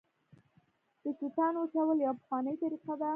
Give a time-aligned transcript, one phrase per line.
[1.03, 3.09] د توتانو وچول یوه پخوانۍ طریقه ده